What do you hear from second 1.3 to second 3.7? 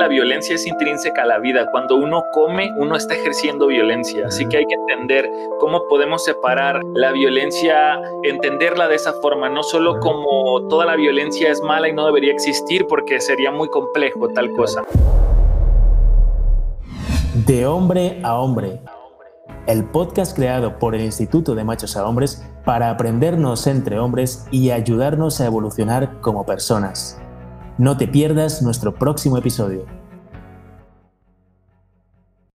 vida. Cuando uno come, uno está ejerciendo